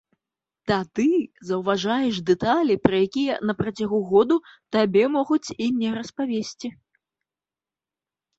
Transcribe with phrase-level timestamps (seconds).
[0.69, 1.03] Тады
[1.49, 4.35] заўважаеш дэталі, пра якія на працягу году
[4.77, 6.69] табе могуць і не распавесці.